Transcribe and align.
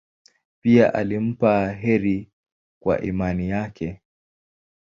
Pia 0.61 0.93
alimpa 0.93 1.67
heri 1.69 2.31
kwa 2.79 3.01
imani 3.01 3.49
yake. 3.49 4.01